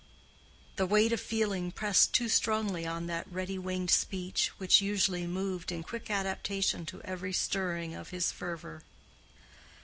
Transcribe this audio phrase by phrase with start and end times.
[0.77, 5.71] The weight of feeling pressed too strongly on that ready winged speech which usually moved
[5.71, 8.81] in quick adaptation to every stirring of his fervor.